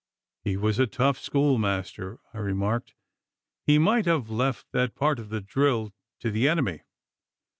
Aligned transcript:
'He 0.43 0.57
was 0.57 0.79
a 0.79 0.89
rough 0.97 1.19
schoolmaster,' 1.19 2.19
I 2.33 2.39
remarked. 2.39 2.95
'He 3.67 3.77
might 3.77 4.05
have 4.07 4.31
left 4.31 4.65
that 4.71 4.95
part 4.95 5.19
of 5.19 5.29
the 5.29 5.41
drill 5.41 5.93
to 6.21 6.31
the 6.31 6.47
enemy. 6.49 6.81